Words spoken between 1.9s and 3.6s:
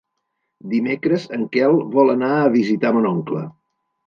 vol anar a visitar mon oncle.